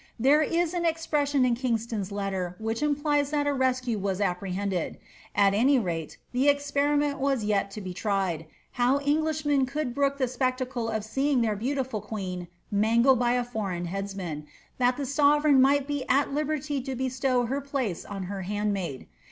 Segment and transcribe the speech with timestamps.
[0.19, 4.97] There is an expression in Kingston's letter which im plies that a rescue was apprehended;
[5.35, 10.17] at any rate, the experiment was yet ^ to be tried, how Englishmen would brook
[10.17, 14.47] the spectacle of seeing their * beautiful queen mangled by a foreign headsman,
[14.79, 19.05] that the sovereign might p be at liberty to bestow her place on her handmaid.